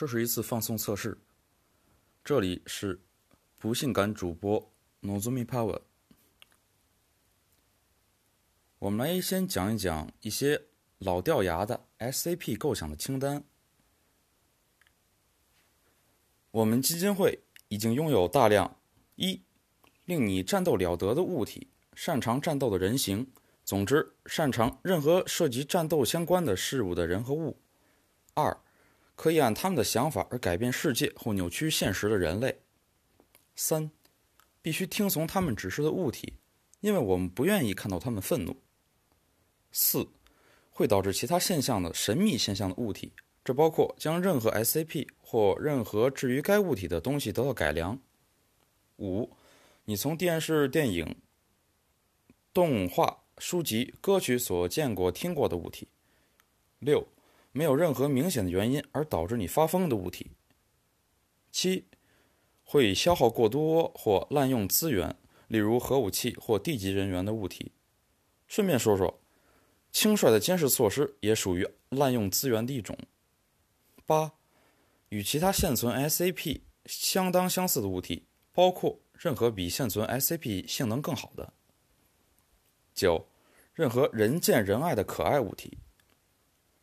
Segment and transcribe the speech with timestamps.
[0.00, 1.18] 这是一次放送测试。
[2.24, 3.02] 这里是
[3.58, 5.82] 不性感主播 Nozomi Power。
[8.78, 13.44] 我们来先讲一讲一些老掉牙的 SCP 构想的清单。
[16.50, 18.78] 我们基金会已经拥有大量
[19.16, 19.42] 一
[20.06, 23.30] 令你战斗了得的物体，擅长战斗的人形，
[23.66, 27.60] 总之擅长任何涉及战斗相关的事物的人和物。
[28.32, 28.58] 二
[29.20, 32.62] 可以按他们的想法而改变世界或扭曲现实的人类。
[33.54, 33.90] 三，
[34.62, 36.38] 必须听从他们指示的物体，
[36.80, 38.62] 因为我们不愿意看到他们愤怒。
[39.72, 40.08] 四，
[40.70, 43.12] 会导致其他现象的神秘现象的物体，
[43.44, 48.00] 这包括将任何 SCP 或任何置于该物体的东西得到改良。
[48.96, 49.36] 五，
[49.84, 51.16] 你从电视、电影、
[52.54, 55.88] 动画、书籍、歌曲所见过、听过的物体。
[56.78, 57.06] 六。
[57.52, 60.30] 没有任何明显的原因而导致你发疯的物体。
[61.50, 61.86] 七，
[62.62, 65.16] 会消耗过多或滥用资源，
[65.48, 67.72] 例如核武器或地级人员的物体。
[68.46, 69.20] 顺便说说，
[69.90, 72.96] 轻率的监视措施也属于滥用资源的一种。
[74.06, 74.32] 八，
[75.08, 81.52] 与其他现存 SAP 相当相似的物体，包括任何比现存 SAP 性能更好的。
[82.94, 83.28] 九，
[83.74, 85.78] 任何人见人爱的可爱物体。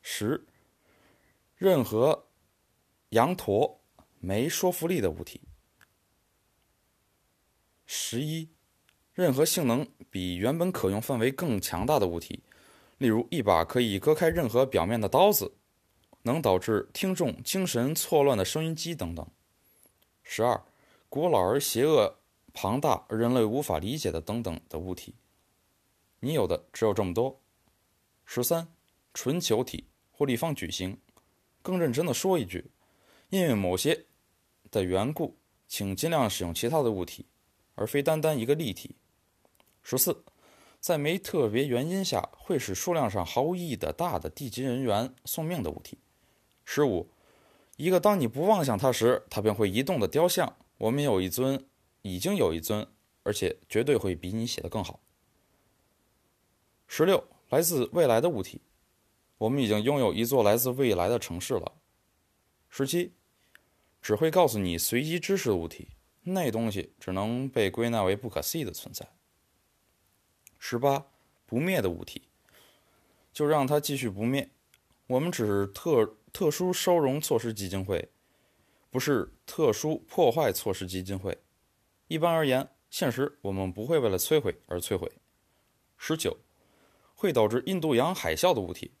[0.00, 0.46] 十。
[1.62, 2.26] 任何
[3.10, 3.80] 羊驼
[4.18, 5.42] 没说服力的物体。
[7.86, 8.48] 十一，
[9.12, 12.42] 任何性能比原本可用范围更强大的物体，
[12.98, 15.54] 例如一把可以割开任何表面的刀子，
[16.22, 19.24] 能导致听众精神错乱的收音机等等。
[20.24, 20.64] 十二，
[21.08, 22.18] 古老而邪恶、
[22.52, 25.14] 庞大而人类无法理解的等等的物体。
[26.18, 27.40] 你有的只有这么多。
[28.24, 28.66] 十三，
[29.14, 30.98] 纯球体或立方矩形。
[31.62, 32.70] 更认真的说一句，
[33.30, 34.06] 因为某些
[34.70, 37.26] 的缘故，请尽量使用其他的物体，
[37.76, 38.96] 而非单单一个立体。
[39.82, 40.24] 十四，
[40.80, 45.98] 在没特别原因下，会使数量上毫无意义的大的地级人员送命的物体。
[46.64, 47.08] 十五，
[47.76, 50.56] 一个当你不望向它时，它便会移动的雕像。
[50.78, 51.64] 我们有一尊，
[52.02, 52.86] 已经有一尊，
[53.22, 55.00] 而且绝对会比你写的更好。
[56.86, 58.60] 十六，来自未来的物体。
[59.42, 61.72] 我们已经拥有一座来自未来的城市了。
[62.68, 63.12] 十七，
[64.00, 65.88] 只会告诉你随机知识的物体，
[66.22, 69.08] 那东西只能被归纳为不可思议的存在。
[70.60, 71.06] 十八，
[71.44, 72.28] 不灭的物体，
[73.32, 74.48] 就让它继续不灭。
[75.08, 78.12] 我们只是特特殊收容措施基金会，
[78.90, 81.42] 不是特殊破坏措施基金会。
[82.06, 85.10] 一般而言，现实我们不会为了摧毁而摧毁。
[85.96, 86.38] 十九，
[87.16, 88.92] 会导致印度洋海啸的物体。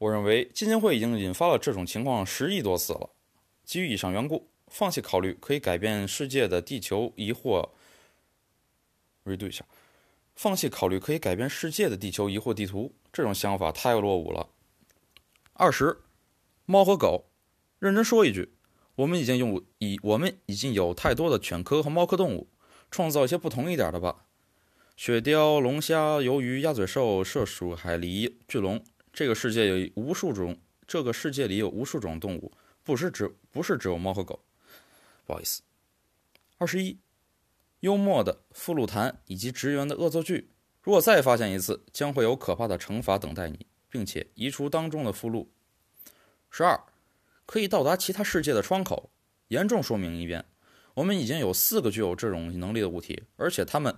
[0.00, 3.10] 我认为基金会已经引发了这种情况十亿多次了。
[3.64, 7.68] 基于以上缘故，放弃考虑可以改变世界的地球疑惑。
[9.26, 9.66] redo 一下，
[10.34, 14.48] 放弃考虑可以改变世界的地球疑惑地图，这种想法太落伍了。
[15.52, 15.98] 二十，
[16.64, 17.26] 猫和狗，
[17.78, 18.54] 认真说一句，
[18.94, 22.48] 我们已经用以我们已经有太多的犬科和猫科动物，
[22.90, 24.24] 创造一些不同一点的吧。
[24.96, 28.82] 雪貂、龙虾、鱿鱼、鸭嘴兽、麝鼠、海狸、巨龙。
[29.12, 32.52] 这个世界有无数种，这个世界里有无数种动物，
[32.84, 34.44] 不是只不是只有猫和狗。
[35.26, 35.62] 不好意思。
[36.58, 36.98] 二十一，
[37.80, 40.50] 幽默的附录谈以及职员的恶作剧，
[40.82, 45.50] 如果再发现一次，将会有可怕的惩罚等待你，并且移除当中的附录。
[46.50, 46.80] 十二，
[47.46, 49.10] 可以到达其他世界的窗口。
[49.48, 50.44] 严重说明一遍，
[50.94, 53.96] 我们已经有四个具有这种能力的物体，而且他们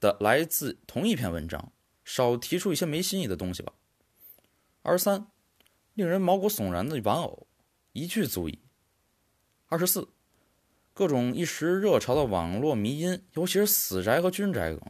[0.00, 1.72] 的来自同一篇文章。
[2.04, 3.72] 少提出一些没新意的东西吧。
[4.86, 5.26] 二十三，
[5.94, 7.48] 令人毛骨悚然的玩偶，
[7.92, 8.60] 一句足矣。
[9.66, 10.10] 二十四，
[10.94, 14.80] 各种一时热潮的网络迷因，尤其是死宅和军宅梗。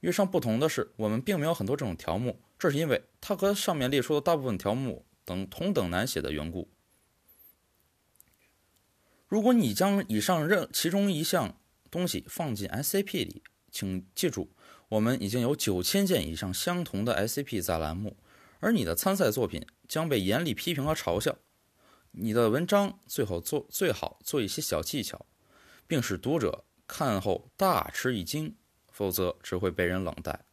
[0.00, 6.68] 与上不同的是，我们并没有很多这种条目，这是因为它和上面列出的大部分条目等同等难写的缘故。
[9.28, 11.56] 如果你将以上任其中一项
[11.88, 14.50] 东西放进 SCP 里，请记住，
[14.88, 18.16] 我们已经有九千件以上相同的 SCP 在栏目。
[18.60, 21.36] 而你的参赛作品将被严厉批评和嘲笑。
[22.12, 25.26] 你的文章最好做最好做一些小技巧，
[25.86, 28.56] 并使读者看后大吃一惊，
[28.90, 30.44] 否则只会被人冷待。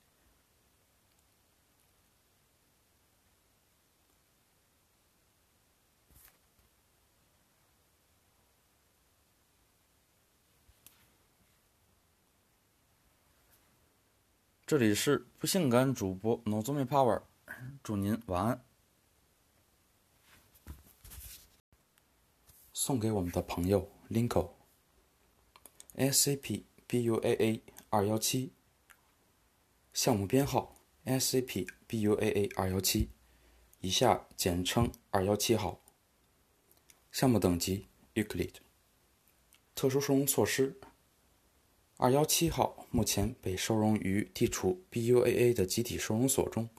[14.65, 17.23] 这里是不性感主播 Nozomi Power。
[17.83, 18.65] 祝您晚安。
[22.73, 28.53] 送给我们的朋友 Linko，SCP BUAA 二幺七，
[29.93, 30.75] 项目编号
[31.05, 33.09] SCP BUAA 二幺七，
[33.79, 35.81] 以下简称二幺七号。
[37.11, 38.55] 项目等级 Euclid。
[39.75, 40.79] 特殊收容措施。
[41.97, 46.69] 二幺七号目前被收容于地处 BUAA 的集体收容所中，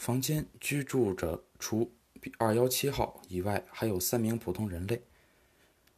[0.00, 1.92] 房间居住着除
[2.38, 5.02] 二幺七号以外还有三名普通人类。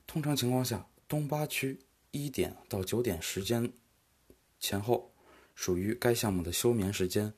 [0.09, 1.79] 通常情况下，东八区
[2.11, 3.73] 一点到九点时间
[4.59, 5.13] 前后
[5.55, 7.33] 属于该项目的休眠时间，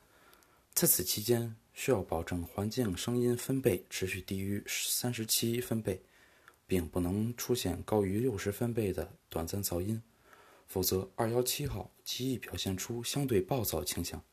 [0.73, 6.01] 在此期间需要保证环境声音分贝持续低于三十七分贝，
[6.67, 10.03] 并不能出现高于六十分贝的短暂噪音。
[10.67, 14.25] 否则，二幺七号极易表现出相对暴躁倾向。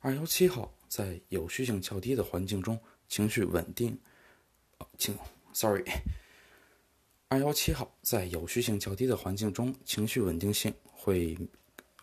[0.00, 2.78] 二幺七号在有序性较低的环境中
[3.08, 3.98] 情绪稳定。
[4.96, 5.16] 请
[5.52, 5.84] ，sorry。
[7.28, 11.36] 二幺七号在有序性较低的环境中情绪稳定性会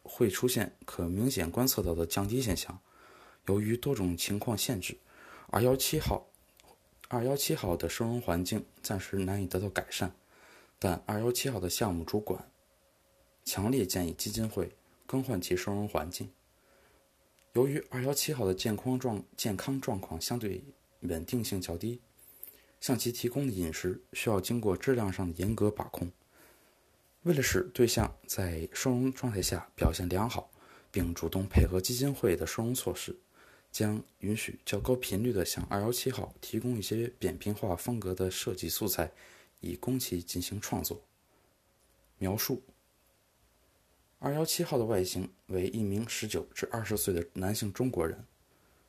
[0.03, 2.80] 会出现可明显观测到的降低现象。
[3.47, 4.98] 由于多种情况限制，
[5.48, 6.27] 二幺七号
[7.07, 10.13] 二幺七号的收容环境暂时难以得到改善。
[10.77, 12.51] 但二幺七号的项目主管。
[13.45, 14.75] 强烈建议基金会
[15.06, 16.31] 更换其收容环境。
[17.56, 20.62] 由于二幺七号的健康状健康状况相对
[21.02, 22.02] 稳定性较低，
[22.81, 26.12] 向其提供的饮食需要经过质量上的严格把控。
[27.24, 30.52] 为了使对象在收容状态下表现良好，
[30.92, 33.16] 并主动配合基金会的收容措施，
[33.72, 39.10] 将允许较高频率地向二幺七号提供一些扁平化风格的设计素材，
[39.62, 41.01] 以供其进行创作。
[42.18, 42.62] 描述。
[44.25, 48.25] 二幺七号的外形为一名十九至二十岁的男性中国人，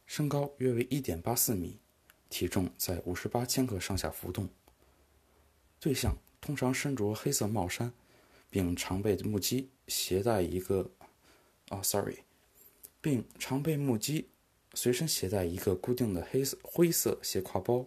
[0.07, 1.79] 身高约为一点八四米，
[2.31, 4.49] 体重在五十八千克上下浮动。
[5.79, 7.93] 对象通常身着黑色帽衫，
[8.49, 10.91] 并常被目击携带一个，
[11.69, 12.21] 啊，sorry，
[13.03, 14.31] 并常被目击
[14.73, 17.87] 随身携带一个固定的黑色灰色斜挎包。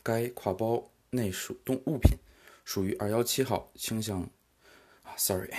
[0.00, 2.16] 该挎包内属动物品
[2.64, 4.22] 属于二幺七号倾向，
[5.02, 5.50] 啊，sorry。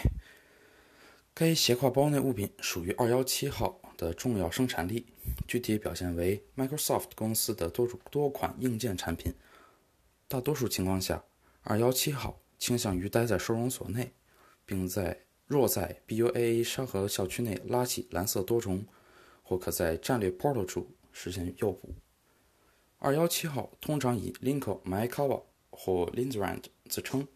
[1.40, 5.06] 该斜挎包内物品属于二幺七号的重要生产力，
[5.48, 9.32] 具体表现为 Microsoft 公司的多种多款硬件产品。
[10.28, 11.24] 大多数情况下，
[11.62, 14.12] 二幺七号倾向于待在收容所内，
[14.66, 18.84] 并在若在 BUAA 沙河校区内拉起蓝色多重，
[19.44, 21.94] 或可在战略 portal 处实现诱捕。
[22.98, 27.28] 二幺七号通常以 Linko Mykawa 或 Lindrand 自称，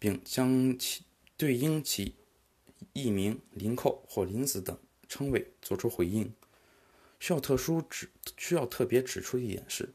[0.00, 1.04] 并将其
[1.36, 2.16] 对应其。
[2.92, 4.78] 艺名林寇或林子等
[5.08, 6.32] 称谓作出回应。
[7.20, 9.88] 需要特殊指需要特别指出一点是，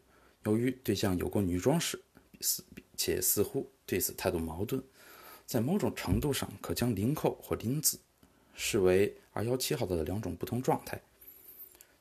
[0.45, 2.01] 由于对象有过女装史，
[2.39, 2.63] 似
[2.95, 4.81] 且似乎对此态度矛盾，
[5.45, 7.99] 在某种程度上可将林寇或林子
[8.53, 11.01] 视为二幺七号的两种不同状态。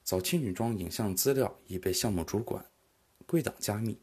[0.04, 2.64] 早期女装影像资料已被项目主管
[3.26, 3.98] 归档加密。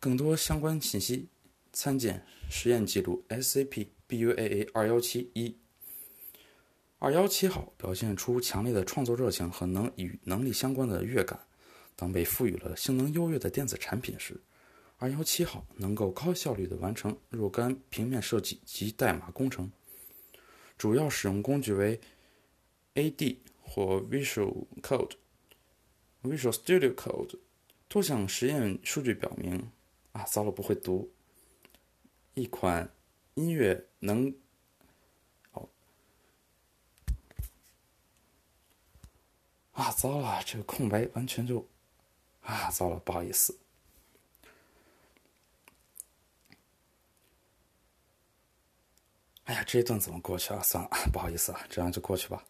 [0.00, 1.28] 更多相关信息
[1.72, 5.56] 参见实验记录 SCP BUAA 二幺七一。
[7.02, 11.40] 二幺七号表现出强烈的创作热情和能与能力相关的乐感。
[11.96, 14.38] 当被赋予了性能优越的电子产品时，
[14.98, 19.72] 二幺七号能够高效率地完成若干平面设计及代码工程。
[20.76, 21.98] 主要使用工具为
[22.96, 25.12] AD 或 Visual Code、
[26.22, 27.38] Visual Studio Code。
[27.88, 29.70] 多项实验数据表明，
[30.12, 31.10] 啊，糟了，不会读。
[32.34, 32.92] 一款
[33.36, 34.34] 音乐能。
[39.80, 41.66] 啊，糟了，这个空白完全就，
[42.42, 43.58] 啊，糟了，不好意思。
[49.44, 50.62] 哎呀，这一段怎么过去啊？
[50.62, 52.44] 算了，不好意思啊，这样就过去吧。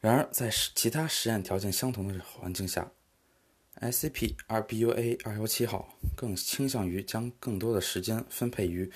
[0.00, 2.90] 然而，在其他实验条件相同的环境下
[3.80, 8.90] ，SCP-2BUA 二幺七号更倾向于将更多的时间分配于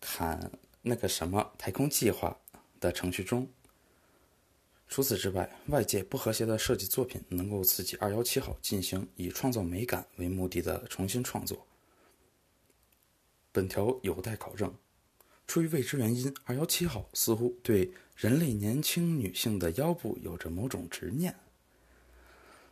[0.00, 0.50] 砍
[0.82, 2.36] 那个什么太空计划
[2.80, 3.48] 的程序中。
[4.90, 11.64] 除此之外，外界不和谐的设计作品能够刺激二幺七号进行以创造美感为目的的重新创作。
[13.52, 14.74] 本条有待考证。
[15.46, 21.36] 出于未知原因，二幺七号似乎对人类年轻女性的腰部有着某种执念。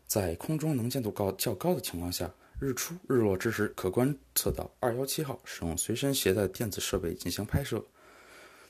[0.08, 7.84] 在空中能见度高较高的情况下，日出日落之时可观测到二幺七号使用随身携带电子设备进行拍摄。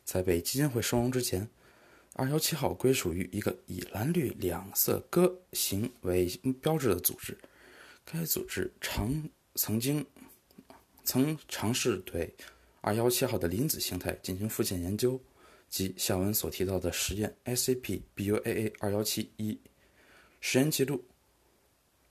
[0.04, 1.48] 在被基金会收容之前。
[2.18, 6.26] 二幺七号归属于一个以蓝绿两色鸽形为
[6.60, 7.38] 标志的组织，
[8.04, 10.04] 该组织常曾经
[11.04, 12.34] 曾尝试对
[12.80, 15.20] 二幺七号的离子形态进行复现研究，
[15.68, 19.56] 即下文所提到的实验 SCP-BUAA 二幺七一
[20.40, 21.04] 实验记录。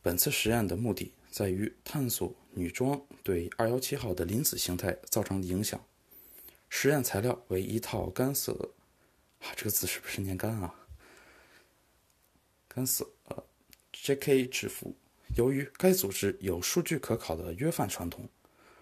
[0.01, 5.83] 本次实验的目的在于探索女装对二幺七号的离子形态造成的影响。
[6.69, 8.71] 实验材料为一套干色，
[9.39, 10.73] 啊，这个字是不是念干啊？
[12.67, 13.43] 干死呃
[13.91, 14.45] ，J.K.
[14.47, 14.95] 制服。
[15.35, 18.27] 由于该组织有数据可考的约饭传统，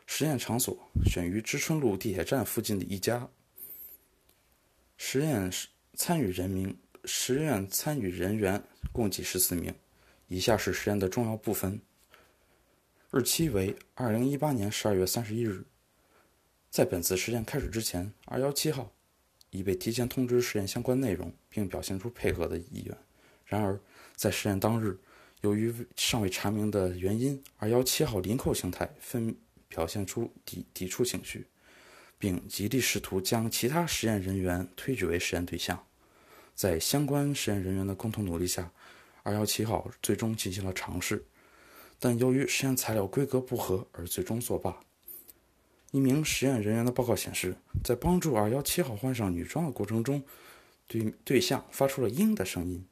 [0.05, 3.27] 实验场所选于知春路地铁站附近的一家。
[4.97, 5.51] 实验
[5.95, 8.61] 参与人名，实验参与人员
[8.93, 9.73] 共计十四名。
[10.27, 11.79] 以下是实验的重要部分。
[13.11, 15.63] 日期为二零一八年十二月三十一日。
[16.69, 18.91] 在本次实验开始之前，二幺七号
[19.55, 22.97] 已被提前通知实验相关内容，并表现出配合的意愿。
[23.45, 23.79] 然而，
[24.15, 24.99] 在实验当日，
[25.41, 29.35] 由于尚未查明的原因，二幺七号林扣形态分
[29.67, 31.47] 表现出抵抵触情绪，
[32.17, 35.85] 并极力试图将其他实验人员推举为实验对象。
[36.53, 38.71] 在相关实验人员的共同努力下，
[39.23, 41.25] 二幺七号最终进行了尝试，
[41.99, 44.79] 但由于实验材料规格不合而最终作罢。
[45.95, 50.21] 一名实验人员的报告显示，在帮助二幺七号换上女装的过程中，
[50.89, 52.85] 对对象发出了“鹰”的声音。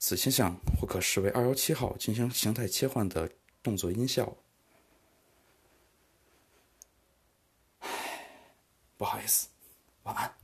[0.00, 3.30] 此现象或可视为二幺七号进行形态切换的
[3.62, 4.36] 动作音效。
[7.78, 7.88] 唉，
[8.96, 9.46] 不好意思，
[10.02, 10.43] 晚安。